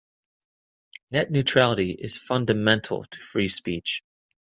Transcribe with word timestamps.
Net 1.11 1.29
neutrality 1.29 1.91
is 1.91 2.17
fundamental 2.17 3.03
to 3.03 3.19
free 3.21 3.47
speech. 3.47 4.01